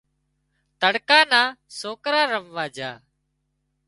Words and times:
تڙڪا 0.81 1.19
نا 1.31 1.41
سوڪرا 1.79 2.21
رموا 2.31 2.65
جھا 2.75 2.91